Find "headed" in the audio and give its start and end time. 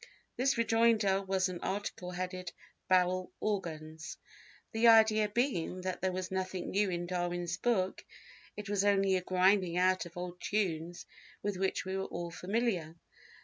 2.09-2.51